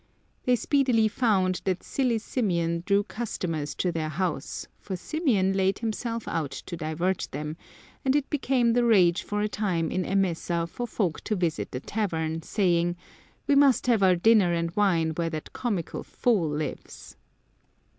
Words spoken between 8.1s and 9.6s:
it became the rage for a